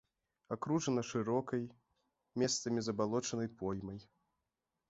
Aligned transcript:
Акружана 0.53 1.03
шырокай, 1.09 1.63
месцамі 2.43 2.79
забалочанай 2.89 3.49
поймай. 3.61 3.99